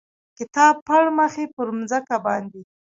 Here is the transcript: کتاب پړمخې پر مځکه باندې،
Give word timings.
کتاب 0.37 0.75
پړمخې 0.87 1.45
پر 1.55 1.67
مځکه 1.77 2.15
باندې، 2.25 2.61